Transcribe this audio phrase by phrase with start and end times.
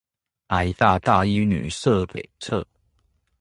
[0.47, 2.65] 臺大大一女舍北側